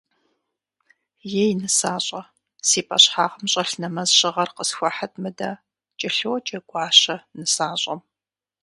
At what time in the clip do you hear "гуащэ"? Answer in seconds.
6.69-7.15